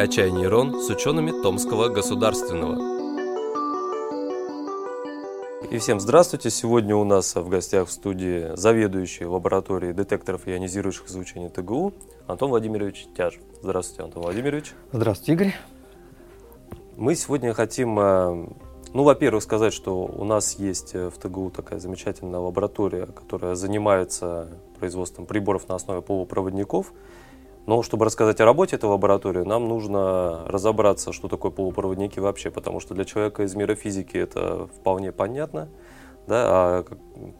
[0.00, 2.74] «Качай нейрон» с учеными Томского государственного.
[5.70, 6.48] И всем здравствуйте!
[6.48, 11.92] Сегодня у нас в гостях в студии заведующий лабораторией детекторов ионизирующих излучений ТГУ
[12.26, 13.38] Антон Владимирович Тяж.
[13.60, 14.72] Здравствуйте, Антон Владимирович.
[14.90, 15.54] Здравствуйте, Игорь.
[16.96, 18.48] Мы сегодня хотим, э,
[18.94, 24.48] ну, во-первых, сказать, что у нас есть в ТГУ такая замечательная лаборатория, которая занимается
[24.78, 26.94] производством приборов на основе полупроводников–
[27.66, 32.80] но чтобы рассказать о работе этой лаборатории, нам нужно разобраться, что такое полупроводники вообще, потому
[32.80, 35.68] что для человека из мира физики это вполне понятно,
[36.26, 36.84] да, а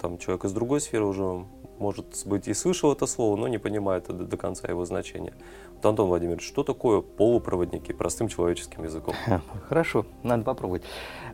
[0.01, 1.45] там человек из другой сферы уже
[1.79, 5.33] может быть и слышал это слово, но не понимает до, до конца его значения.
[5.75, 9.15] Вот, Антон Владимирович, что такое полупроводники простым человеческим языком?
[9.69, 10.83] Хорошо, надо попробовать.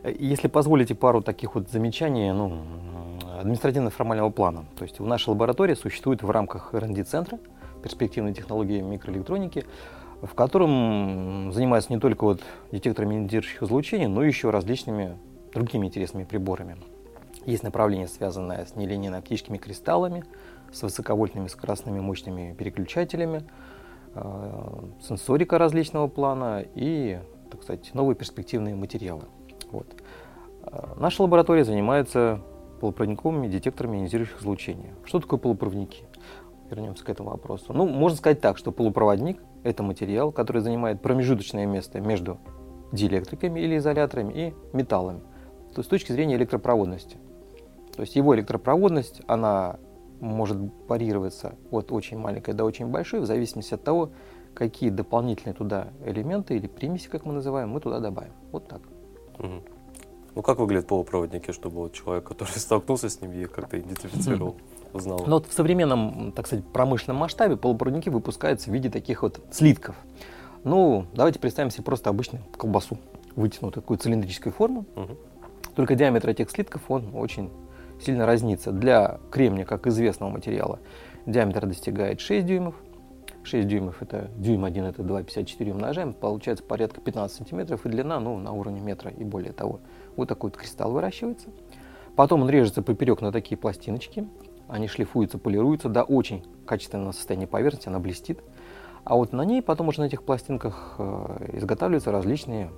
[0.05, 2.61] Если позволите пару таких вот замечаний, ну,
[3.41, 4.65] административно-формального плана.
[4.77, 7.39] То есть в нашей лаборатории существует в рамках R&D-центра–
[7.81, 9.65] перспективной технологии микроэлектроники,
[10.21, 15.17] в котором занимаются не только вот детекторами ионизирующих излучений, но еще различными
[15.53, 16.77] другими интересными приборами.
[17.45, 20.25] Есть направление, связанное с нелинейно-оптическими кристаллами,
[20.71, 23.43] с высоковольтными скоростными мощными переключателями,
[24.15, 29.23] э, сенсорика различного плана и, так сказать, новые перспективные материалы.
[29.71, 29.87] Вот.
[30.63, 32.41] Э, наша лаборатория занимается
[32.81, 34.91] полупроводниковыми детекторами ионизирующих излучений.
[35.05, 36.03] Что такое полупроводники?
[36.69, 37.73] Вернемся к этому вопросу.
[37.73, 42.37] Ну, можно сказать так, что полупроводник– это материал, который занимает промежуточное место между
[42.91, 45.19] диэлектриками или изоляторами и металлами.
[45.73, 47.17] То есть с точки зрения электропроводности.
[47.95, 49.77] То есть его электропроводность, она
[50.19, 54.11] может варьироваться от очень маленькой до очень большой, в зависимости от того,
[54.53, 58.33] какие дополнительные туда элементы или примеси, как мы называем, мы туда добавим.
[58.51, 58.81] Вот так.
[59.39, 59.63] Угу.
[60.35, 64.55] Ну, как выглядят полупроводники, чтобы вот человек, который столкнулся с ними, как-то идентифицировал?
[64.97, 65.23] Узнал.
[65.25, 69.95] Но вот в современном, так сказать, промышленном масштабе полупроводники выпускаются в виде таких вот слитков.
[70.63, 72.97] Ну, давайте представим себе просто обычную колбасу,
[73.35, 74.85] вытянутую такую цилиндрическую форму.
[74.95, 75.17] Угу.
[75.75, 77.49] Только диаметр этих слитков, он очень
[78.01, 78.71] сильно разнится.
[78.71, 80.79] Для кремния, как известного материала,
[81.25, 82.75] диаметр достигает 6 дюймов.
[83.43, 88.37] 6 дюймов это дюйм 1 это 2,54 умножаем, получается порядка 15 сантиметров и длина ну,
[88.37, 89.79] на уровне метра и более того.
[90.17, 91.47] Вот такой вот кристалл выращивается.
[92.17, 94.27] Потом он режется поперек на такие пластиночки
[94.67, 98.41] они шлифуются, полируются до очень качественного состояния поверхности, она блестит.
[99.03, 102.69] А вот на ней потом уже на этих пластинках э, изготавливаются различные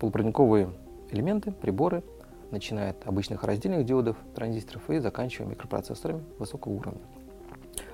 [0.00, 0.70] полупроводниковые
[1.10, 2.02] элементы, приборы,
[2.50, 7.00] начиная от обычных раздельных диодов, транзисторов и заканчивая микропроцессорами высокого уровня.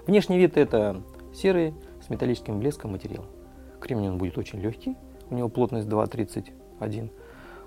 [0.07, 1.03] Внешний вид это
[1.35, 3.27] серый с металлическим блеском материал.
[3.79, 4.97] Кремний он будет очень легкий,
[5.29, 7.11] у него плотность 2,31.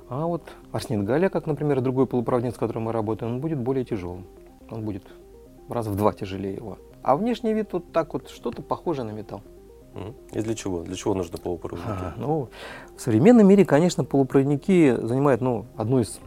[0.10, 3.86] А вот арсенит галлия, как, например, другой полупроводник, с которым мы работаем, он будет более
[3.86, 4.26] тяжелым.
[4.70, 5.04] Он будет
[5.70, 6.78] раз в два тяжелее его.
[7.02, 9.42] А внешний вид вот так вот что-то похоже на металл.
[10.32, 10.82] И для чего?
[10.82, 11.88] Для чего нужны полупроводники?
[11.88, 12.50] А, ну,
[12.96, 16.20] в современном мире, конечно, полупроводники занимают ну, одну из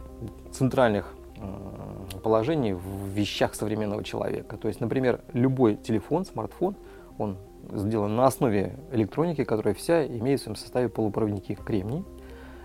[0.51, 4.55] центральных э, положений в вещах современного человека.
[4.57, 6.75] То есть, например, любой телефон, смартфон,
[7.17, 7.37] он
[7.73, 12.05] сделан на основе электроники, которая вся имеет в своем составе полупроводники кремний.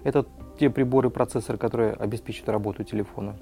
[0.04, 0.24] Это
[0.58, 3.36] те приборы, процессоры, которые обеспечивают работу телефона.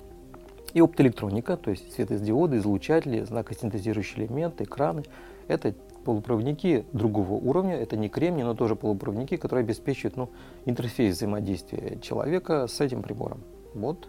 [0.73, 5.03] И оптоэлектроника, то есть светодиоды, излучатели, знакосинтезирующие элементы, экраны.
[5.49, 10.31] Это полупроводники другого уровня, это не кремний, но тоже полупроводники, которые обеспечивают ну,
[10.65, 13.41] интерфейс взаимодействия человека с этим прибором.
[13.75, 14.09] Вот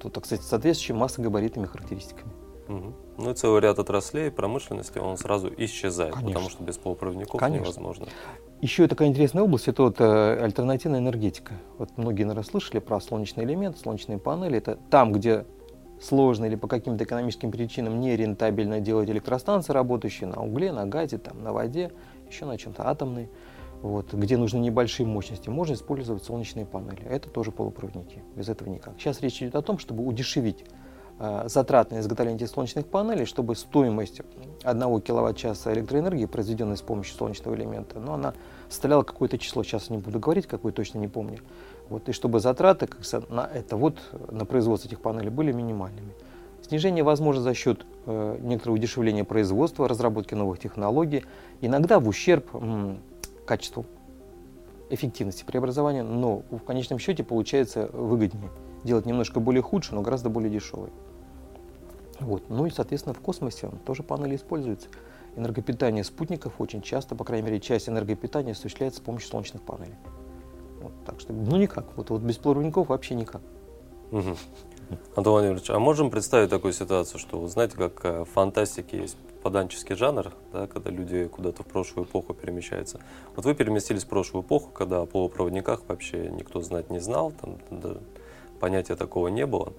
[0.00, 2.32] Тут, так сказать, соответствующие массогабаритными характеристиками.
[2.68, 2.94] Угу.
[3.18, 6.34] Ну и целый ряд отраслей промышленности, он сразу исчезает, Конечно.
[6.34, 7.64] потому что без полупроводников Конечно.
[7.64, 8.06] невозможно.
[8.60, 11.54] Еще такая интересная область, это вот э, альтернативная энергетика.
[11.78, 14.58] Вот многие, наверное, слышали про солнечный элемент, солнечные панели.
[14.58, 15.46] Это там, где
[16.00, 21.18] сложно или по каким-то экономическим причинам не рентабельно делать электростанции, работающие на угле, на газе,
[21.18, 21.92] там, на воде,
[22.28, 23.30] еще на чем-то атомной
[23.82, 27.02] вот, где нужны небольшие мощности, можно использовать солнечные панели.
[27.04, 28.94] Это тоже полупроводники, без этого никак.
[28.98, 30.64] Сейчас речь идет о том, чтобы удешевить
[31.20, 34.22] э, затрат на изготовление солнечных панелей, чтобы стоимость
[34.64, 38.34] 1 киловатт-часа электроэнергии, произведенной с помощью солнечного элемента, ну, она
[38.68, 41.38] составляла какое-то число, сейчас не буду говорить, какое точно не помню.
[41.88, 43.00] Вот, и чтобы затраты как
[43.30, 43.98] на это вот,
[44.30, 46.12] на производство этих панелей были минимальными.
[46.62, 51.24] Снижение возможно за счет э, некоторого удешевления производства, разработки новых технологий,
[51.60, 52.98] иногда в ущерб м,
[53.48, 53.86] качеству,
[54.90, 58.50] эффективности преобразования, но в конечном счете получается выгоднее
[58.84, 60.90] делать немножко более худший, но гораздо более дешевый.
[62.20, 62.48] Вот.
[62.48, 64.88] Ну и, соответственно, в космосе тоже панели используются.
[65.36, 69.94] Энергопитание спутников очень часто, по крайней мере, часть энергопитания осуществляется с помощью солнечных панелей.
[70.80, 71.86] Вот, так что, ну никак.
[71.96, 73.40] Вот, вот без проводников вообще никак.
[74.10, 74.36] Угу.
[75.16, 79.94] Антон Владимирович, а можем представить такую ситуацию, что, знаете, как э, в фантастике есть поданческий
[79.94, 83.00] жанр, да, когда люди куда-то в прошлую эпоху перемещаются.
[83.36, 87.58] Вот вы переместились в прошлую эпоху, когда о полупроводниках вообще никто знать не знал, там
[87.70, 87.96] да,
[88.60, 89.72] понятия такого не было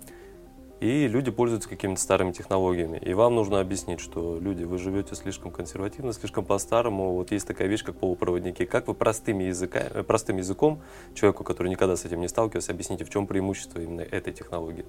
[0.80, 2.98] и люди пользуются какими-то старыми технологиями.
[2.98, 7.16] И вам нужно объяснить, что люди, вы живете слишком консервативно, слишком по-старому.
[7.16, 8.66] Вот есть такая вещь, как полупроводники.
[8.66, 10.82] Как вы простым, языка, э, простым языком
[11.14, 14.86] человеку, который никогда с этим не сталкивался, объясните, в чем преимущество именно этой технологии?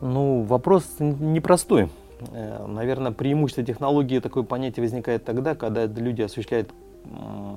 [0.00, 1.90] Ну, вопрос непростой.
[2.32, 6.70] Э, наверное, преимущество технологии такое понятие возникает тогда, когда люди осуществляют,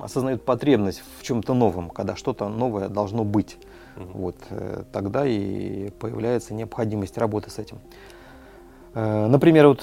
[0.02, 3.56] осознают потребность в чем-то новом, когда что-то новое должно быть.
[3.96, 4.18] Угу.
[4.18, 7.78] Вот, э, тогда и появляется необходимость работы с этим.
[8.94, 9.82] Э, например, вот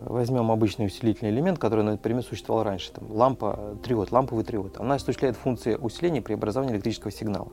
[0.00, 2.92] возьмем обычный усилительный элемент, который, например, существовал раньше.
[2.92, 4.78] Там, лампа, триод, ламповый триод.
[4.78, 7.48] Она осуществляет функции усиления при образовании электрического сигнала.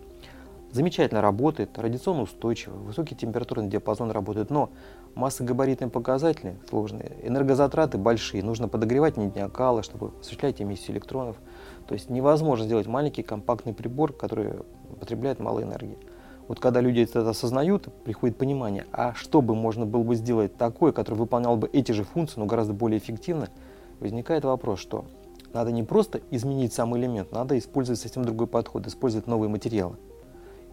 [0.71, 4.69] Замечательно работает, радиационно устойчиво, высокий температурный диапазон работает, но
[5.13, 11.37] массогабаритные показатели сложные, энергозатраты большие, нужно подогревать не кала, чтобы осуществлять эмиссию электронов.
[11.87, 14.53] То есть невозможно сделать маленький компактный прибор, который
[14.99, 15.97] потребляет мало энергии.
[16.47, 20.91] Вот когда люди это осознают, приходит понимание, а что бы можно было бы сделать такое,
[20.91, 23.49] которое выполняло бы эти же функции, но гораздо более эффективно,
[23.99, 25.05] возникает вопрос, что
[25.53, 29.95] надо не просто изменить сам элемент, надо использовать совсем другой подход, использовать новые материалы.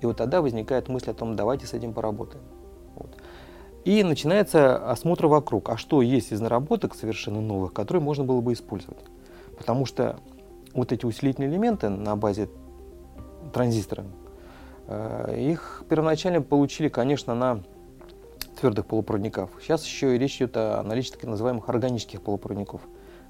[0.03, 2.43] И вот тогда возникает мысль о том, давайте с этим поработаем.
[2.97, 3.17] Вот.
[3.85, 8.53] И начинается осмотр вокруг, а что есть из наработок совершенно новых, которые можно было бы
[8.53, 9.05] использовать.
[9.57, 10.19] Потому что
[10.75, 12.49] вот эти усилительные элементы на базе
[13.53, 14.05] транзистора,
[14.89, 17.63] э, их первоначально получили, конечно, на
[18.61, 19.51] твердых полупроводниках.
[19.61, 22.81] Сейчас еще и речь идет о наличии так называемых органических полупроводников,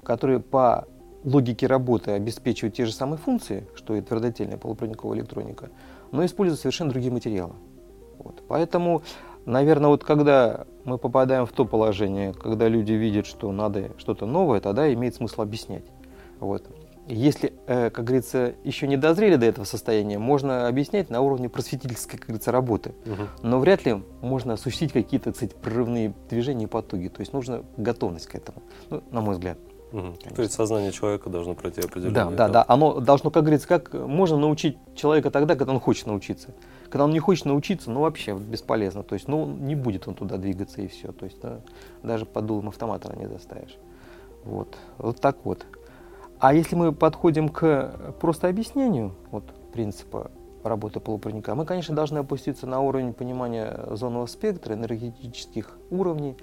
[0.03, 0.87] которые по
[1.23, 5.69] логике работы обеспечивают те же самые функции, что и твердотельная полупроводниковая электроника,
[6.13, 7.53] но используют совершенно другие материалы.
[8.19, 8.43] Вот.
[8.47, 9.01] Поэтому,
[9.45, 14.61] наверное, вот когда мы попадаем в то положение, когда люди видят, что надо что-то новое,
[14.61, 15.83] тогда имеет смысл объяснять.
[16.39, 16.63] Вот.
[17.07, 22.17] Если, э, как говорится, еще не дозрели до этого состояния, можно объяснять на уровне просветительской,
[22.17, 22.93] как говорится, работы.
[23.05, 23.47] Угу.
[23.47, 27.09] Но вряд ли можно осуществить какие-то, кстати, прорывные движения и потуги.
[27.09, 29.57] То есть нужна готовность к этому, ну, на мой взгляд.
[29.93, 30.33] Угу.
[30.35, 32.65] То есть сознание человека должно пройти определенный Да, да, да.
[32.67, 36.49] Оно должно, как говорится, как можно научить человека тогда, когда он хочет научиться.
[36.89, 39.03] Когда он не хочет научиться, ну вообще бесполезно.
[39.03, 41.11] То есть, ну не будет он туда двигаться и все.
[41.11, 41.59] То есть, да,
[42.01, 43.77] даже под дулом автомата не заставишь.
[44.43, 45.63] Вот, вот так вот.
[46.39, 50.31] А если мы подходим к просто объяснению вот, принципа
[50.63, 56.35] работы полупроводника, мы, конечно, должны опуститься на уровень понимания зонного спектра, энергетических уровней,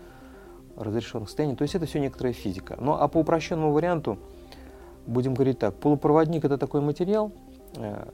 [0.76, 1.56] разрешенных состояний.
[1.56, 2.76] То есть это все некоторая физика.
[2.80, 4.18] Ну а по упрощенному варианту
[5.06, 5.74] будем говорить так.
[5.74, 7.32] Полупроводник это такой материал,
[7.76, 8.08] э,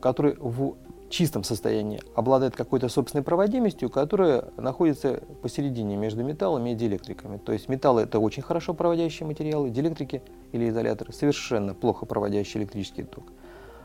[0.00, 0.76] который в
[1.08, 7.38] чистом состоянии обладает какой-то собственной проводимостью, которая находится посередине между металлами и диэлектриками.
[7.38, 13.04] То есть металлы это очень хорошо проводящие материалы, диэлектрики или изоляторы совершенно плохо проводящие электрический
[13.04, 13.24] ток.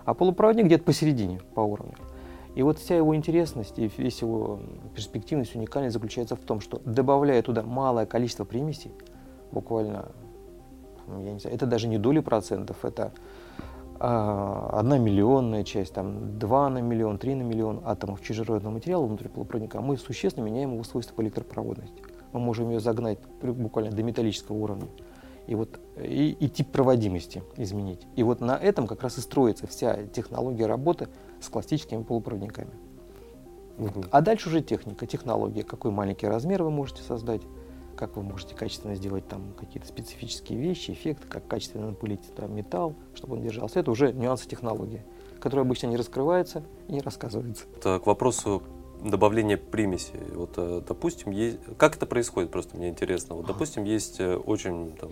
[0.05, 1.93] А полупроводник где-то посередине по уровню.
[2.55, 4.59] И вот вся его интересность и весь его
[4.93, 8.91] перспективность, уникальность заключается в том, что добавляя туда малое количество примесей,
[9.51, 10.09] буквально,
[11.07, 13.13] я не знаю, это даже не доли процентов, это
[14.03, 19.29] а, одна миллионная часть, там, 2 на миллион, 3 на миллион атомов чужеродного материала внутри
[19.29, 22.01] полупроводника, мы существенно меняем его свойства по электропроводности.
[22.33, 24.87] Мы можем ее загнать буквально до металлического уровня.
[25.45, 28.07] И, вот, и, и тип проводимости изменить.
[28.15, 31.07] И вот на этом как раз и строится вся технология работы
[31.41, 32.71] с классическими полупроводниками.
[33.77, 34.05] Угу.
[34.11, 37.41] А дальше уже техника, технология, какой маленький размер вы можете создать,
[37.95, 42.95] как вы можете качественно сделать там какие-то специфические вещи, эффекты, как качественно напылить там, металл,
[43.13, 43.79] чтобы он держался.
[43.79, 45.03] Это уже нюансы технологии,
[45.39, 47.65] которые обычно не раскрываются и не рассказываются.
[47.75, 48.63] Это к вопросу
[49.03, 50.13] добавления примеси.
[50.33, 51.57] Вот, э, допустим, есть...
[51.77, 53.35] как это происходит, просто мне интересно.
[53.35, 55.09] Вот, допустим, есть э, очень там,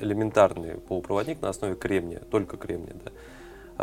[0.00, 3.12] элементарный полупроводник на основе кремния, только кремния, да.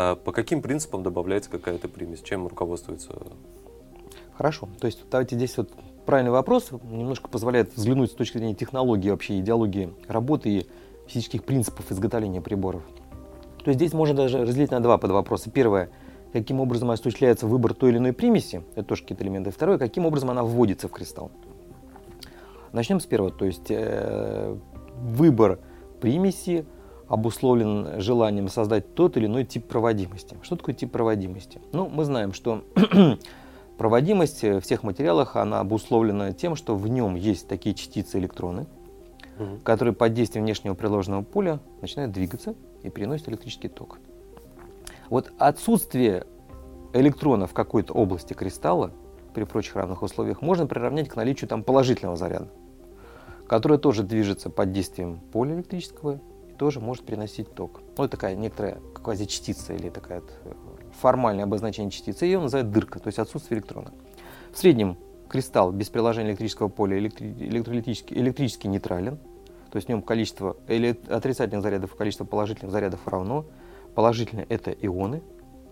[0.01, 2.21] А по каким принципам добавляется какая-то примесь?
[2.21, 3.11] Чем руководствуется
[4.33, 4.69] Хорошо.
[4.79, 5.73] То есть давайте здесь вот
[6.05, 10.67] правильный вопрос немножко позволяет взглянуть с точки зрения технологии, вообще идеологии работы и
[11.05, 12.81] физических принципов изготовления приборов.
[13.61, 15.51] То есть здесь можно даже разделить на два подвопроса.
[15.51, 15.89] Первое,
[16.31, 19.51] каким образом осуществляется выбор той или иной примеси, это тоже какие-то элементы.
[19.51, 21.29] Второе, каким образом она вводится в кристалл.
[22.71, 24.55] Начнем с первого, то есть э,
[25.01, 25.59] выбор
[25.99, 26.65] примеси
[27.09, 30.37] обусловлен желанием создать тот или иной тип проводимости.
[30.43, 31.59] Что такое тип проводимости?
[31.73, 32.63] Ну, мы знаем, что
[33.77, 38.67] проводимость в всех материалах, она обусловлена тем, что в нем есть такие частицы электроны,
[39.39, 39.57] угу.
[39.63, 43.97] которые под действием внешнего приложенного поля начинают двигаться и переносят электрический ток.
[45.09, 46.27] Вот отсутствие
[46.93, 48.91] электрона в какой-то области кристалла
[49.33, 52.49] при прочих равных условиях можно приравнять к наличию там положительного заряда,
[53.47, 56.19] который тоже движется под действием поля электрического
[56.59, 57.81] тоже может переносить ток.
[57.97, 60.51] Ну, это такая некоторая квазичастица или такая э,
[60.99, 63.91] формальное обозначение частицы, ее называют дырка, то есть отсутствие электрона.
[64.51, 64.97] В среднем
[65.29, 69.17] кристалл без приложения электрического поля электролитически, электрически нейтрален,
[69.71, 70.57] то есть в нем количество
[71.07, 73.45] отрицательных зарядов и количество положительных зарядов равно.
[73.95, 75.21] Положительные– это ионы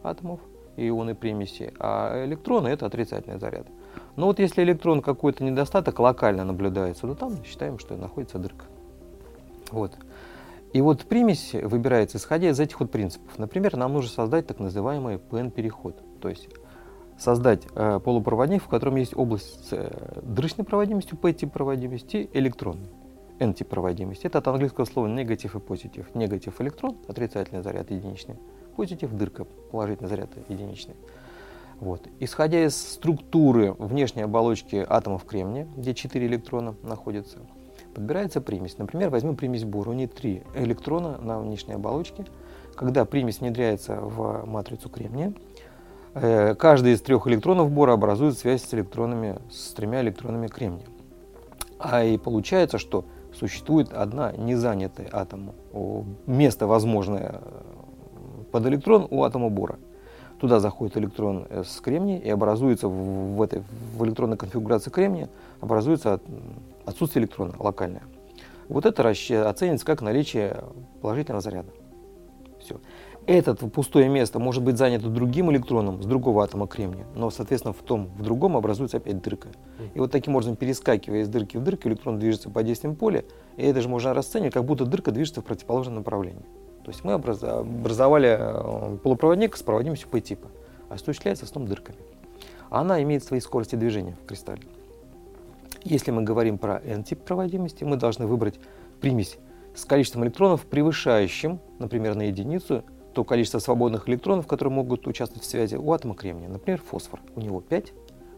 [0.04, 0.40] атомов,
[0.76, 3.68] ионы примеси, а электроны– это отрицательный заряд.
[4.16, 8.66] Но вот если электрон какой-то недостаток локально наблюдается, то там считаем, что находится дырка.
[9.72, 9.98] Вот.
[10.78, 13.40] И вот примесь выбирается исходя из этих вот принципов.
[13.40, 16.04] Например, нам нужно создать так называемый PN-переход.
[16.22, 16.50] То есть
[17.18, 22.92] создать э, полупроводник, в котором есть область с э, дрычной проводимостью, P-тип проводимости, электронной.
[23.40, 24.28] N-тип проводимости.
[24.28, 26.14] Это от английского слова негатив и позитив.
[26.14, 28.36] Негатив электрон, отрицательный заряд единичный.
[28.76, 30.94] Позитив дырка, положительный заряд единичный.
[31.80, 32.08] Вот.
[32.20, 37.40] Исходя из структуры внешней оболочки атомов кремния, где 4 электрона находятся,
[37.98, 38.78] подбирается примесь.
[38.78, 39.90] Например, возьмем примесь бора.
[39.90, 42.26] У нее 3 электрона на внешней оболочке.
[42.76, 45.34] Когда примесь внедряется в матрицу кремния,
[46.14, 50.86] э, каждый из трех электронов бора образует связь с электронами, с тремя электронами кремния.
[51.80, 55.56] А и получается, что существует одна незанятая атому,
[56.28, 59.80] место возможное э, под электрон у атома бора.
[60.40, 63.64] Туда заходит электрон с кремния и образуется в, этой,
[63.98, 65.30] в электронной конфигурации кремния
[65.62, 66.20] образуется
[66.88, 68.04] отсутствие электрона локальное.
[68.70, 70.64] Вот это оценится как наличие
[71.02, 71.70] положительного заряда.
[72.60, 72.80] Все.
[73.28, 77.82] Это пустое место может быть занято другим электроном с другого атома кремния, но, соответственно, в
[77.82, 79.50] том, в другом образуется опять дырка.
[79.94, 83.26] И вот таким образом, перескакивая из дырки в дырку, электрон движется под действием поля,
[83.58, 86.46] и это же можно расценивать, как будто дырка движется в противоположном направлении.
[86.86, 90.48] То есть мы образовали э, полупроводник с проводимостью P-типа,
[90.88, 92.00] осуществляется в основном дырками.
[92.70, 94.64] Она имеет свои скорости движения в кристалле.
[95.84, 98.60] Если мы говорим про N-тип проводимости, мы должны выбрать
[99.00, 99.38] примесь
[99.76, 105.50] с количеством электронов, превышающим, например, на единицу то количество свободных электронов, которые могут участвовать в
[105.50, 106.48] связи у атома кремния.
[106.50, 107.20] Например, фосфор.
[107.36, 107.94] У него 5,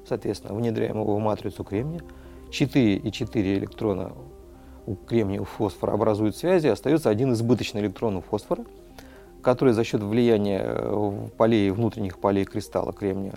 [0.08, 2.02] соответственно, внедряем его в матрицу кремния.
[2.50, 4.14] 4 и 4 электрона
[4.86, 8.64] у кремния, у фосфора образуют связи, остается один избыточный электрон у фосфора,
[9.42, 13.36] который за счет влияния э, полей, внутренних полей кристалла кремния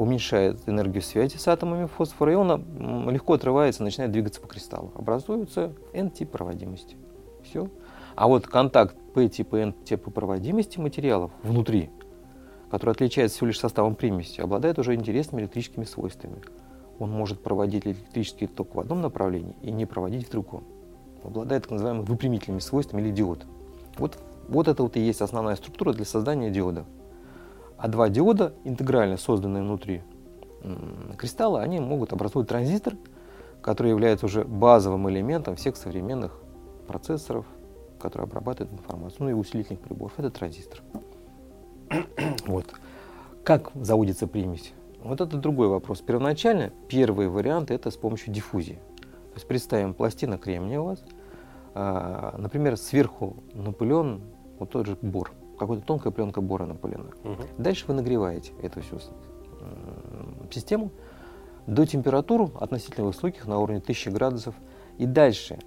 [0.00, 4.92] уменьшает энергию связи с атомами фосфора, и он легко отрывается, начинает двигаться по кристаллу.
[4.94, 6.96] Образуется N-тип проводимости.
[7.42, 7.68] Все.
[8.16, 11.90] А вот контакт P-типа и N-типа проводимости материалов внутри,
[12.70, 16.40] который отличается всего лишь составом примеси, обладает уже интересными электрическими свойствами.
[16.98, 20.64] Он может проводить электрический ток в одном направлении и не проводить в другом.
[21.22, 23.44] Обладает так называемыми выпрямительными свойствами или диод.
[23.98, 26.86] Вот, вот это вот и есть основная структура для создания диода.
[27.80, 30.02] А два диода, интегрально созданные внутри
[31.16, 32.94] кристалла, они могут образовать транзистор,
[33.62, 36.38] который является уже базовым элементом всех современных
[36.86, 37.46] процессоров,
[37.98, 40.12] которые обрабатывают информацию, ну и усилительных приборов.
[40.18, 40.82] Это транзистор.
[42.46, 42.66] вот.
[43.44, 44.74] Как заводится примесь?
[45.02, 46.02] Вот это другой вопрос.
[46.02, 48.78] Первоначально первый вариант это с помощью диффузии.
[48.98, 51.02] То есть представим пластина кремния у вас,
[51.72, 54.20] а, например, сверху напылен
[54.58, 55.32] вот тот же бор
[55.66, 57.10] какая-то тонкая пленка бора напылена.
[57.24, 57.42] Угу.
[57.58, 58.98] Дальше вы нагреваете эту всю
[60.50, 60.90] систему
[61.66, 64.54] до температур относительно высоких на уровне 1000 градусов.
[64.98, 65.58] И дальше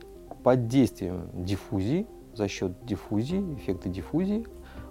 [0.44, 4.46] под действием диффузии, за счет диффузии, эффекта диффузии,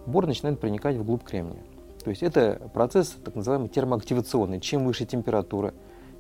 [0.07, 1.63] бор начинает проникать вглубь кремния.
[2.03, 4.61] То есть это процесс так называемый термоактивационный.
[4.61, 5.75] Чем выше температура,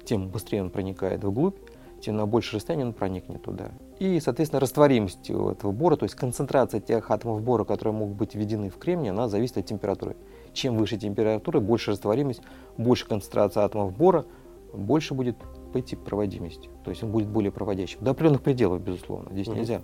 [0.05, 1.57] тем быстрее он проникает вглубь
[2.03, 3.71] тем на большее расстояние он проникнет туда.
[3.99, 8.69] И, соответственно, растворимость этого бора, то есть концентрация тех атомов бора, которые могут быть введены
[8.69, 10.17] в кремний, она зависит от температуры.
[10.53, 12.43] Чем выше температура, больше растворимость,
[12.77, 14.27] больше концентрация атомов бора,
[14.75, 15.37] больше будет
[15.73, 16.69] пойти проводимость.
[16.85, 17.99] То есть он будет более проводящим.
[18.03, 19.31] До определенных пределов, безусловно.
[19.33, 19.57] Здесь угу.
[19.57, 19.81] нельзя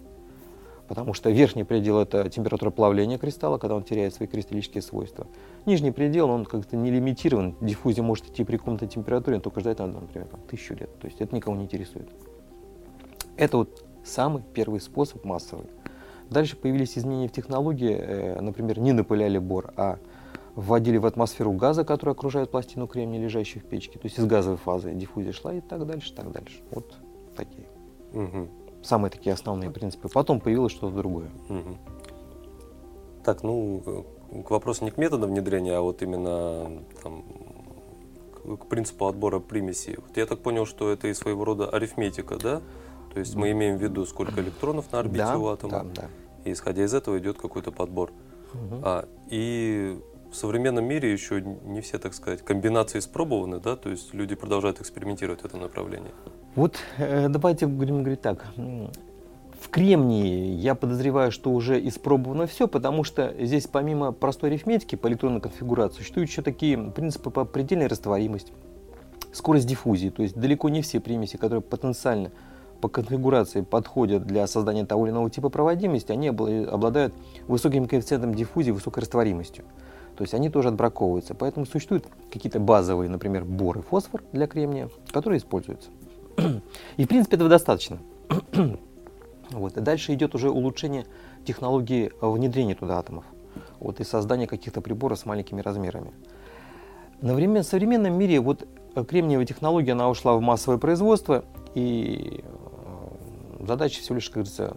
[0.89, 5.27] Потому что верхний предел– это температура плавления кристалла, когда он теряет свои кристаллические свойства.
[5.67, 7.55] Нижний предел, он как-то не лимитирован.
[7.61, 10.99] Диффузия может идти при комнатной температуре, только ждать надо, например, там, тысячу лет.
[10.99, 12.09] То есть это никого не интересует.
[13.37, 15.67] Это вот самый первый способ массовый.
[16.31, 17.95] Дальше появились изменения в технологии.
[17.95, 19.99] Э, например, не напыляли бор, а
[20.55, 23.99] вводили в атмосферу газа, который окружает пластину кремния, лежащую в печке.
[23.99, 26.61] То есть из газовой фазы диффузия шла и так дальше, так дальше.
[26.71, 26.95] Вот
[27.37, 27.67] такие.
[28.13, 28.49] Угу.
[28.83, 30.09] Самые такие основные принципы.
[30.09, 31.31] Потом появилось что-то другое.
[31.49, 31.77] Угу.
[33.25, 34.05] Так, ну,
[34.47, 37.25] к вопросу не к методам внедрения, а вот именно там,
[38.57, 39.97] к принципу отбора примесей.
[39.97, 42.63] Вот я так понял, что это и своего рода арифметика, да?
[43.13, 46.09] То есть мы имеем в виду, сколько электронов на орбите да, у атома, да, да.
[46.45, 48.13] и исходя из этого идет какой-то подбор.
[48.55, 48.81] Угу.
[48.83, 49.99] А, и
[50.31, 54.81] в современном мире еще не все, так сказать, комбинации испробованы, да, то есть люди продолжают
[54.81, 56.11] экспериментировать в этом направлении.
[56.55, 58.47] Вот э, давайте будем говорить так.
[58.57, 65.09] В кремнии я подозреваю, что уже испробовано все, потому что здесь помимо простой арифметики по
[65.09, 68.53] электронной конфигурации существуют еще такие принципы по предельной растворимости,
[69.33, 70.11] скорость диффузии.
[70.11, 72.31] То есть далеко не все примеси, которые потенциально
[72.81, 77.13] по конфигурации подходят для создания того или иного типа проводимости, они обладают
[77.49, 79.65] высоким коэффициентом диффузии, высокой растворимостью.
[80.19, 81.37] То есть они тоже отбраковываются.
[81.37, 85.91] Поэтому существуют какие-то базовые, например, бор и фосфор для кремния, которые используются.
[86.97, 87.99] И в принципе этого достаточно.
[89.51, 89.79] Вот.
[89.79, 91.07] И дальше идет уже улучшение
[91.47, 93.25] технологии внедрения туда атомов
[93.81, 96.13] вот, и создание каких-то приборов с маленькими размерами.
[97.23, 98.69] На время, в современном мире вот
[99.09, 104.77] кремниевая технология, она ушла в массовое производство, и э, задача всего лишь, как говорится,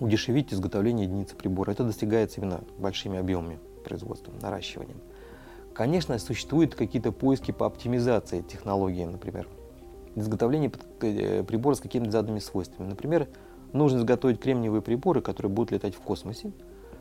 [0.00, 1.70] удешевить изготовление единицы прибора.
[1.70, 5.00] Это достигается именно большими объемами производства, наращиванием.
[5.74, 9.48] Конечно, существуют какие-то поиски по оптимизации технологии, например,
[10.14, 10.70] изготовление
[11.00, 12.88] э, прибора с какими-то заданными свойствами.
[12.88, 13.28] Например,
[13.72, 16.52] нужно изготовить кремниевые приборы, которые будут летать в космосе.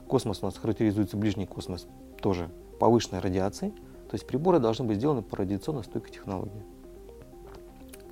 [0.07, 1.88] Космос у нас характеризуется ближний космос
[2.21, 3.73] тоже повышенной радиацией.
[4.09, 6.63] То есть приборы должны быть сделаны по радиационно стойкой технологии.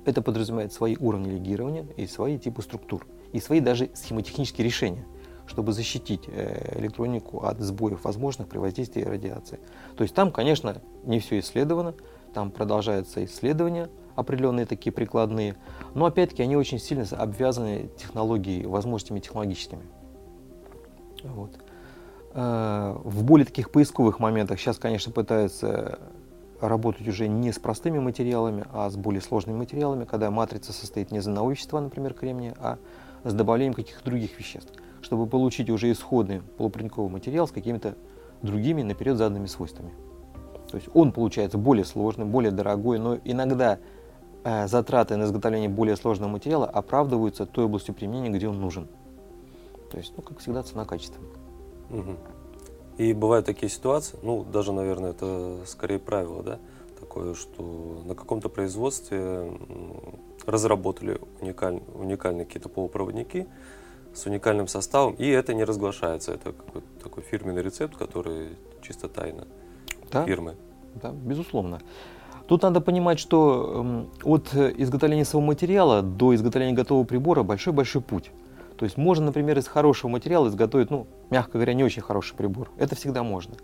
[0.04, 5.04] Это подразумевает свои уровни легирования и свои типы структур, и свои даже схемотехнические решения,
[5.50, 9.58] чтобы защитить э, электронику от сбоев возможных при воздействии радиации.
[9.96, 11.94] То есть там, конечно, не все исследовано,
[12.32, 15.56] там продолжаются исследования, определенные такие прикладные,
[15.94, 19.82] но опять-таки они очень сильно обвязаны технологией, возможностями технологическими.
[21.24, 21.58] Вот.
[22.32, 25.98] Э, в более таких поисковых моментах сейчас, конечно, пытаются
[26.60, 31.18] работать уже не с простыми материалами, а с более сложными материалами, когда матрица состоит не
[31.18, 32.78] из одного вещества, например, кремния, а
[33.24, 37.96] с добавлением каких-то других веществ, чтобы получить уже исходный полупроводниковый материал с какими-то
[38.42, 39.92] другими наперед заданными свойствами.
[40.70, 43.78] То есть он получается более сложным, более дорогой, но иногда
[44.42, 48.88] Э, затраты на изготовление более сложного материала оправдываются той областью применения, где он нужен.
[49.90, 51.22] То есть, ну, как всегда, цена-качество.
[51.90, 52.16] Угу.
[52.96, 56.58] И бывают такие ситуации, ну, даже, наверное, это скорее правило, да,
[56.98, 59.52] такое, что на каком-то производстве
[60.46, 63.46] разработали уникаль, уникальные какие-то полупроводники
[64.14, 66.32] с уникальным составом, и это не разглашается.
[66.32, 68.50] Это какой-то такой фирменный рецепт, который
[68.82, 69.46] чисто тайна
[70.10, 70.24] да?
[70.24, 70.56] фирмы.
[70.94, 71.80] Да, безусловно.
[72.46, 78.32] Тут надо понимать, что эм, от изготовления своего материала до изготовления готового прибора большой-большой путь.
[78.76, 82.70] То есть можно, например, из хорошего материала изготовить, ну, мягко говоря, не очень хороший прибор.
[82.78, 83.54] Это всегда можно.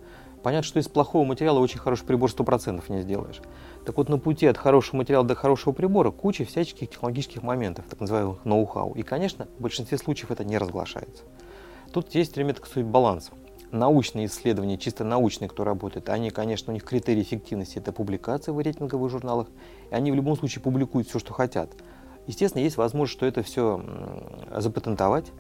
[0.47, 3.41] Понятно, что из плохого материала очень хороший прибор 100% не сделаешь.
[3.85, 7.99] Так вот, на пути от хорошего материала до хорошего прибора куча всяческих технологических моментов, так
[7.99, 8.93] называемых ноу-хау.
[8.93, 11.25] И, конечно, в большинстве случаев это не разглашается.
[11.93, 13.33] Тут есть время, так сказать, баланс
[13.73, 18.61] научные исследования, чисто научные, кто работает, они, конечно, у них критерий эффективности– это публикация в
[18.61, 19.49] рейтинговых журналах,
[19.91, 21.73] и они в любом случае публикуют все, что хотят.
[22.29, 23.83] Естественно, есть возможность, что это все
[24.57, 25.33] запатентовать,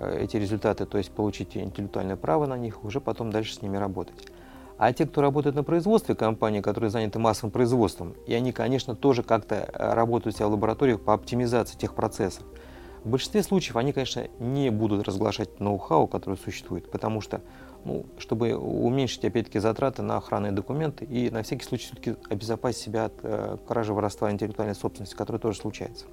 [0.00, 4.16] эти результаты, то есть получить интеллектуальное право на них, уже потом дальше с ними работать.
[4.78, 9.22] А те, кто работает на производстве, компании, которые заняты массовым производством, и они, конечно, тоже
[9.22, 12.44] как-то э, работают себя в лабораториях по оптимизации тех процессов.
[13.02, 17.40] В большинстве случаев они, конечно, не будут разглашать ноу-хау, который существует, потому что,
[17.84, 23.06] ну, чтобы уменьшить, опять-таки, затраты на охранные документы и на всякий случай все-таки обезопасить себя
[23.06, 26.04] от э, кражи, воровства интеллектуальной собственности, которая тоже случается.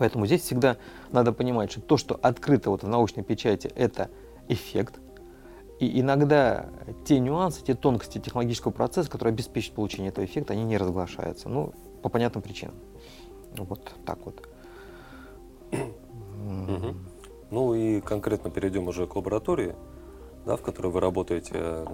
[0.00, 0.78] Поэтому здесь всегда
[1.12, 4.08] надо понимать, что то, что открыто вот в научной печати, это
[4.48, 4.98] эффект,
[5.78, 6.70] и иногда
[7.04, 11.50] те нюансы, те тонкости технологического процесса, которые обеспечивают получение этого эффекта, они не разглашаются.
[11.50, 12.76] Ну, по понятным причинам.
[13.58, 14.48] Вот так вот.
[15.70, 16.94] Угу.
[17.50, 19.76] Ну и конкретно перейдем уже к лаборатории,
[20.46, 21.86] да, в которой вы работаете, э,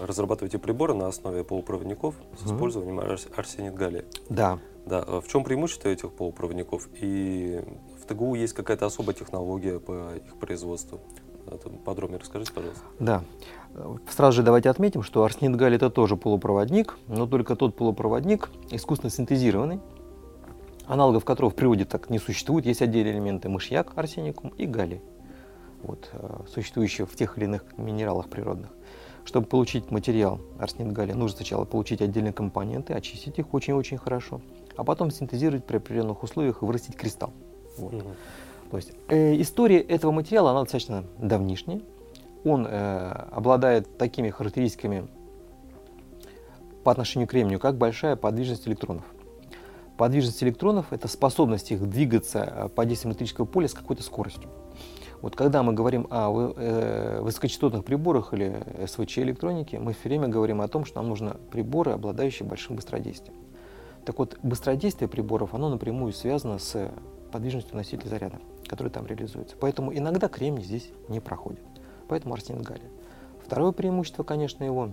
[0.00, 2.98] разрабатываете приборы на основе полупроводников с использованием
[3.36, 4.06] арсенит галлия.
[4.30, 4.58] Да.
[4.86, 6.88] Да, а в чем преимущество этих полупроводников?
[7.00, 7.62] И
[8.00, 11.00] в ТГУ есть какая-то особая технология по их производству?
[11.46, 12.82] Это подробнее расскажите, пожалуйста.
[12.98, 13.24] Да.
[14.08, 19.10] Сразу же давайте отметим, что арсенид галлий это тоже полупроводник, но только тот полупроводник искусственно
[19.10, 19.80] синтезированный,
[20.86, 22.66] аналогов которого в природе так не существует.
[22.66, 25.00] Есть отдельные элементы мышьяк, арсеникум и галлий,
[25.82, 28.70] вот, э, существующие в тех или иных минералах природных.
[29.24, 34.40] Чтобы получить материал арсенид галлия, нужно сначала получить отдельные компоненты, очистить их очень-очень хорошо,
[34.80, 37.34] а потом синтезировать при определенных условиях и вырастить кристалл.
[37.76, 37.92] Вот.
[37.92, 38.02] Угу.
[38.70, 41.82] То есть э, история этого материала, она достаточно давнишняя.
[42.44, 45.06] Он э, обладает такими характеристиками
[46.82, 49.04] по отношению к кремнию, как большая подвижность электронов.
[49.98, 54.48] Подвижность электронов– это способность их двигаться э, по действию электрического поля с какой-то скоростью.
[55.20, 60.62] Вот когда мы говорим о э, высокочастотных приборах или СВЧ электронике, мы все время говорим
[60.62, 63.34] о том, что нам нужны приборы, обладающие большим быстродействием.
[64.04, 66.90] Так вот, быстродействие приборов, оно напрямую связано с
[67.32, 69.56] подвижностью носителя заряда, который там реализуется.
[69.60, 71.62] Поэтому иногда кремний здесь не проходит.
[72.08, 72.90] Поэтому арсенид галлия.
[73.44, 74.90] Второе преимущество, конечно, его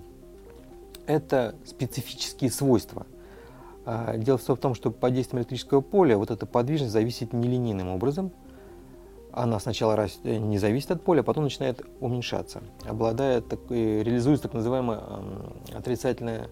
[1.07, 3.05] –это специфические свойства–
[3.89, 8.33] а, дело в том, что под действием электрического поля вот эта подвижность зависит нелинейным образом.
[9.31, 14.55] Она сначала э, не зависит от поля, а потом начинает уменьшаться, обладая такой, реализуется так
[14.55, 15.01] называемая
[15.73, 16.49] отрицательная,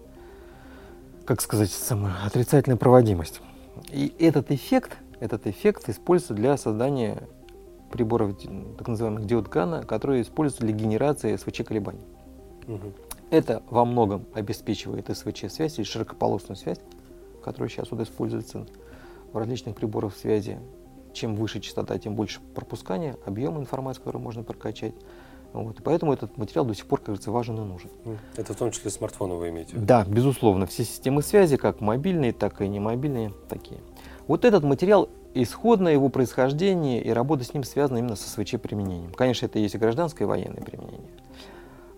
[1.26, 3.40] как сказать, самая отрицательная проводимость.
[3.92, 7.22] И этот эффект, этот эффект используется для создания
[7.92, 8.36] приборов,
[8.78, 12.00] так называемых диод Гана, которые используются для генерации СВЧ колебаний.
[12.66, 12.92] Угу.
[13.30, 16.78] Это во многом обеспечивает СВЧ-связь или широкополосную связь
[17.46, 18.66] который сейчас вот используется
[19.32, 20.58] в различных приборах связи.
[21.12, 24.94] Чем выше частота, тем больше пропускания, объем информации, который можно прокачать.
[25.62, 25.78] Вот.
[25.82, 27.90] Поэтому этот материал до сих пор, кажется, важен и нужен.
[28.36, 29.76] Это в том числе смартфоны вы имеете?
[29.76, 30.66] Да, безусловно.
[30.66, 33.80] Все системы связи, как мобильные, так и немобильные, такие.
[34.26, 39.12] Вот этот материал, исходно его происхождение и работа с ним связана именно со СВЧ применением.
[39.12, 41.10] Конечно, это есть и гражданское и военное применение.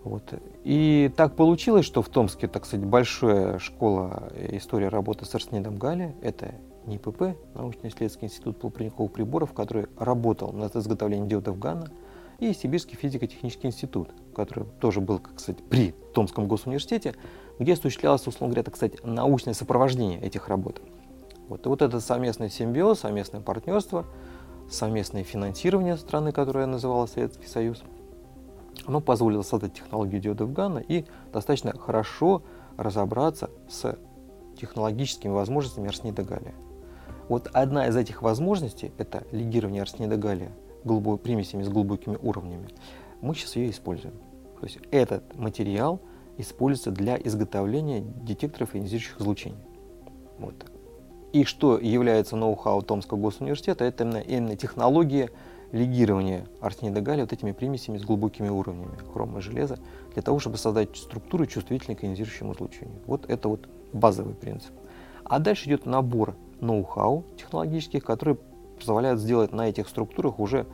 [0.03, 0.23] Вот.
[0.63, 6.15] И так получилось, что в Томске, так сказать, большая школа истории работы с Арсенидом Гали,
[6.21, 11.91] это НИПП, научно-исследовательский институт полупроводниковых приборов, который работал над изготовлением диодов ГАНа,
[12.39, 17.15] и Сибирский физико-технический институт, который тоже был, кстати, при Томском госуниверситете,
[17.59, 20.81] где осуществлялось, условно говоря, так сказать, научное сопровождение этих работ.
[21.47, 21.65] Вот.
[21.65, 24.05] И вот этот совместный симбиоз, совместное партнерство,
[24.69, 27.83] совместное финансирование страны, которое называлось Советский Союз–
[28.85, 32.41] оно позволило создать технологию диодов Ганна и достаточно хорошо
[32.77, 33.97] разобраться с
[34.57, 36.55] технологическими возможностями арсенида галлия.
[37.27, 40.51] Вот одна из этих возможностей– это легирование арсенида галлия
[40.83, 42.69] голубой, примесями с глубокими уровнями.
[43.21, 44.15] Мы сейчас ее используем.
[44.59, 46.01] То есть этот материал
[46.37, 49.57] используется для изготовления детекторов ионизирующих излучений.
[50.37, 50.55] Вот.
[51.31, 55.29] И что является ноу-хау Томского госуниверситета, это именно, именно технология
[55.71, 59.77] легирование арсенида галлия вот этими примесями с глубокими уровнями хрома и железа
[60.13, 62.99] для того, чтобы создать структуру, чувствительной к ионизирующему излучению.
[63.05, 64.71] Вот это вот базовый принцип.
[65.23, 68.37] А дальше идет набор ноу-хау технологических, которые
[68.79, 70.65] позволяют сделать на этих структурах уже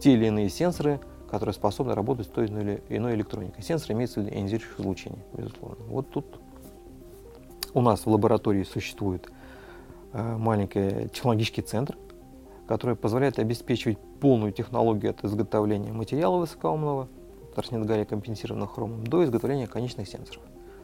[0.00, 3.62] те или иные сенсоры, которые способны работать с той или иной электроникой.
[3.62, 5.84] Сенсор имеется в виду ионизирующих излучений, безусловно.
[5.88, 6.26] Вот тут
[7.72, 9.30] у нас в лаборатории существует
[10.12, 11.96] э, маленький технологический центр,
[12.66, 17.08] который позволяет обеспечивать полную технологию от изготовления материала высокоумного,
[17.54, 20.42] торснит гарри компенсированного хромом, до изготовления конечных сенсоров.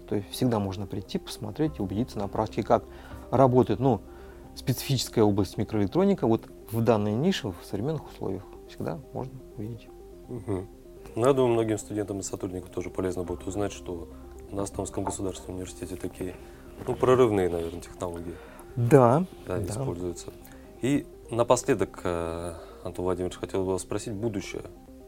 [0.08, 2.84] То есть всегда можно прийти, посмотреть и убедиться на практике, как
[3.30, 4.00] работает ну,
[4.54, 8.42] специфическая область микроэлектроника вот в данной нише, в современных условиях.
[8.68, 9.88] Всегда можно увидеть.
[10.28, 10.66] Угу.
[11.14, 14.08] Ну, я думаю, многим студентам и сотрудникам тоже полезно будет узнать, что
[14.50, 16.34] на Астонском государственном университете такие
[16.86, 18.34] ну, прорывные, наверное, технологии
[18.74, 19.64] да, да, да.
[19.64, 20.32] используются.
[20.82, 24.62] И Напоследок, э, Антон Владимирович, хотел бы вас спросить будущее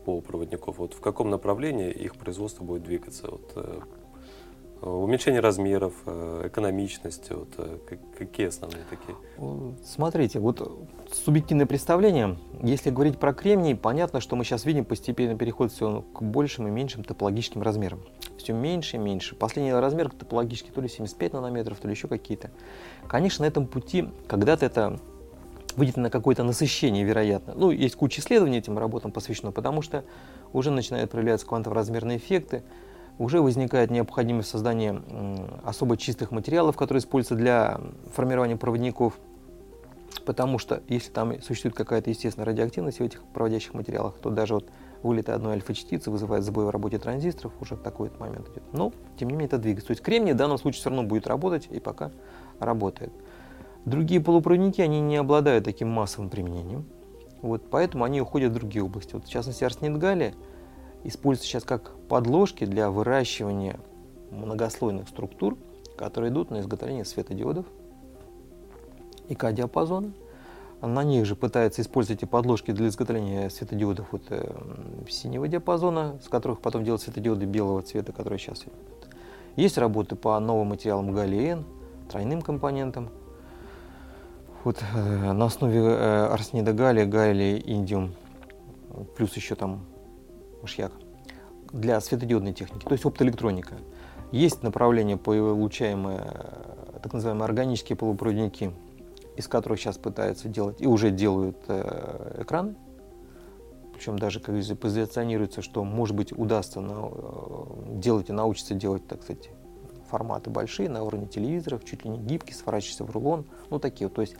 [0.04, 0.78] полупроводников.
[0.78, 3.30] Вот в каком направлении их производство будет двигаться?
[3.30, 3.80] Вот, э,
[4.80, 7.48] уменьшение размеров, э, экономичность, вот,
[8.16, 9.16] какие основные такие?
[9.84, 15.72] Смотрите, вот субъективное представление, если говорить про кремний, понятно, что мы сейчас видим постепенно переход
[15.72, 18.00] все к большим и меньшим топологическим размерам.
[18.36, 19.34] Все меньше и меньше.
[19.34, 22.50] Последний размер топологический то ли 75 нанометров, то ли еще какие-то.
[23.08, 25.00] Конечно, на этом пути когда-то это
[25.78, 27.54] выйдет на какое-то насыщение, вероятно.
[27.56, 30.04] Ну, есть куча исследований этим работам посвящено, потому что
[30.52, 32.62] уже начинают проявляться квантово-размерные эффекты,
[33.18, 35.02] уже возникает необходимость создания
[35.64, 37.80] особо чистых материалов, которые используются для
[38.14, 39.18] формирования проводников,
[40.24, 44.68] потому что если там существует какая-то естественная радиоактивность в этих проводящих материалах, то даже вот
[45.02, 48.62] вылет одной альфа-частицы вызывает сбой в работе транзисторов, уже такой вот момент идет.
[48.72, 49.88] Но, тем не менее, это двигается.
[49.88, 52.10] То есть кремний в данном случае все равно будет работать и пока
[52.58, 53.12] работает.
[53.84, 56.84] Другие полупроводники, они не обладают таким массовым применением.
[57.40, 59.14] Вот, поэтому они уходят в другие области.
[59.14, 60.34] Вот, в частности, арсенид галлия
[61.04, 63.78] используется сейчас как подложки для выращивания
[64.30, 65.56] многослойных структур,
[65.96, 67.66] которые идут на изготовление светодиодов
[69.28, 70.12] и К-диапазона.
[70.80, 74.48] На них же пытаются использовать эти подложки для изготовления светодиодов вот, э,
[75.08, 78.74] синего диапазона, с которых потом делают светодиоды белого цвета, которые сейчас идут.
[79.56, 81.64] Есть работы по новым материалам галлиен,
[82.08, 83.08] тройным компонентам.
[84.62, 88.14] Вот, э, на основе э, арсенида галлия, галлия, индиум,
[89.16, 89.80] плюс еще там
[90.62, 90.92] мышьяк
[91.72, 93.74] для светодиодной техники, то есть оптоэлектроника.
[94.30, 98.72] Есть направление получаемые э, так называемые органические полупроводники,
[99.36, 102.74] из которых сейчас пытаются делать и уже делают э, экраны.
[103.94, 109.22] Причем даже как позиционируется, что может быть удастся на, э, делать и научиться делать, так
[109.22, 109.50] сказать,
[110.08, 114.14] форматы большие на уровне телевизоров, чуть ли не гибкие, сворачиваешься в рулон, ну такие вот.
[114.14, 114.36] То есть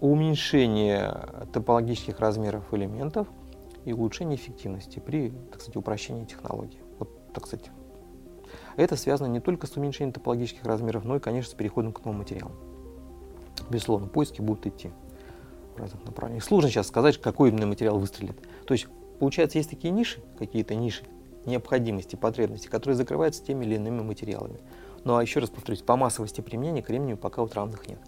[0.00, 1.18] уменьшение
[1.52, 3.28] топологических размеров элементов
[3.86, 6.80] и улучшение эффективности при, так сказать, упрощении технологии.
[6.98, 7.70] Вот, так сказать,
[8.76, 12.18] это связано не только с уменьшением топологических размеров, но и, конечно, с переходом к новым
[12.18, 12.52] материалам.
[13.70, 14.90] Безусловно, поиски будут идти
[15.74, 16.44] в разных направлениях.
[16.44, 18.36] Сложно сейчас сказать, какой именно материал выстрелит.
[18.66, 21.04] То есть, получается, есть такие ниши, какие-то ниши
[21.46, 24.58] необходимости, потребности, которые закрываются теми или иными материалами.
[25.04, 28.00] Ну а еще раз повторюсь, по массовости применения кремнию пока вот равных нет.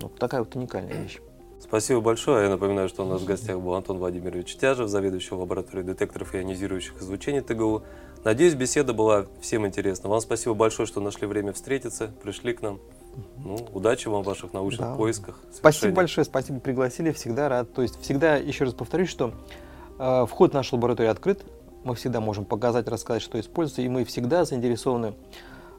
[0.00, 1.20] Вот такая вот уникальная вещь.
[1.66, 2.44] Спасибо большое.
[2.44, 7.00] Я напоминаю, что у нас в гостях был Антон Владимирович Тяжев, заведующий лабораторией детекторов ионизирующих
[7.00, 7.82] излучений ТГУ.
[8.22, 10.10] Надеюсь, беседа была всем интересна.
[10.10, 12.80] Вам спасибо большое, что нашли время встретиться, пришли к нам.
[13.42, 14.94] Ну, удачи вам в ваших научных да.
[14.94, 15.38] поисках.
[15.54, 17.72] Спасибо большое, спасибо, пригласили, всегда рад.
[17.72, 19.32] То есть всегда, еще раз повторюсь, что
[19.98, 21.44] э, вход в нашу лабораторию открыт,
[21.82, 25.14] мы всегда можем показать, рассказать, что используется, и мы всегда заинтересованы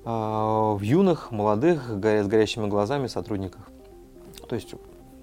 [0.03, 3.69] э, в юных, молодых, горя, с горящими глазами сотрудниках.
[4.49, 4.73] То есть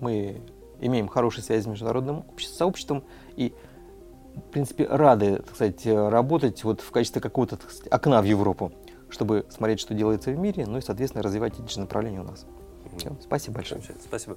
[0.03, 0.43] мы
[0.81, 3.05] имеем хорошие связи с международным сообществом
[3.37, 3.55] и,
[4.35, 7.59] в принципе, рады, так сказать, работать вот в качестве какого-то
[7.91, 8.73] окна в Европу,
[9.09, 12.47] чтобы смотреть, что делается в мире, ну и, соответственно, развивать эти же направления у нас.
[12.99, 13.81] Все, спасибо большое.
[14.05, 14.37] Спасибо.